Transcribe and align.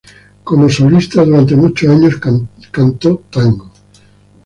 Como 0.45 0.67
solista 0.67 1.23
durante 1.23 1.55
muchos 1.55 1.89
años, 1.91 2.19
cantó 2.71 3.21
tango. 3.29 3.71